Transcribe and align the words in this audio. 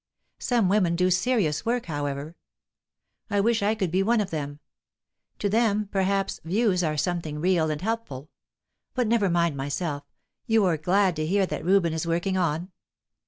Some 0.39 0.67
women 0.67 0.95
do 0.95 1.11
serious 1.11 1.63
work, 1.63 1.85
however; 1.85 2.35
I 3.29 3.39
wish 3.39 3.61
I 3.61 3.75
could 3.75 3.91
be 3.91 4.01
one 4.01 4.19
of 4.19 4.31
them. 4.31 4.59
To 5.37 5.47
them, 5.47 5.89
perhaps, 5.91 6.39
'views' 6.43 6.81
are 6.83 6.97
something 6.97 7.37
real 7.37 7.69
and 7.69 7.81
helpful. 7.83 8.31
But 8.95 9.05
never 9.05 9.29
mind 9.29 9.57
myself; 9.57 10.01
you 10.47 10.63
were 10.63 10.75
glad 10.77 11.15
to 11.17 11.27
hear 11.27 11.45
that 11.45 11.63
Reuben 11.63 11.93
is 11.93 12.07
working 12.07 12.35
on?" 12.35 12.71